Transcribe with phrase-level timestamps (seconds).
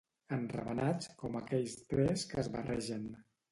[0.37, 3.09] Enravenats com aquells tres que es barregen.